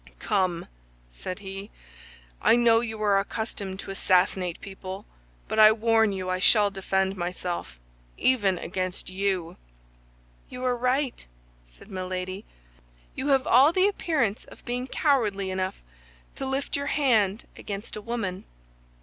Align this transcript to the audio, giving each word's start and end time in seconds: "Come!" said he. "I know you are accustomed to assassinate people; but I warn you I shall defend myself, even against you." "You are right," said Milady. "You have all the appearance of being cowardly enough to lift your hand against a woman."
"Come!" 0.17 0.65
said 1.11 1.37
he. 1.37 1.69
"I 2.41 2.55
know 2.55 2.79
you 2.79 2.99
are 3.03 3.19
accustomed 3.19 3.79
to 3.81 3.91
assassinate 3.91 4.59
people; 4.59 5.05
but 5.47 5.59
I 5.59 5.71
warn 5.71 6.11
you 6.11 6.27
I 6.27 6.39
shall 6.39 6.71
defend 6.71 7.15
myself, 7.15 7.77
even 8.17 8.57
against 8.57 9.11
you." 9.11 9.57
"You 10.49 10.65
are 10.65 10.75
right," 10.75 11.23
said 11.67 11.91
Milady. 11.91 12.45
"You 13.15 13.27
have 13.27 13.45
all 13.45 13.71
the 13.71 13.87
appearance 13.87 14.45
of 14.45 14.65
being 14.65 14.87
cowardly 14.87 15.51
enough 15.51 15.75
to 16.37 16.47
lift 16.47 16.75
your 16.75 16.87
hand 16.87 17.45
against 17.55 17.95
a 17.95 18.01
woman." 18.01 18.45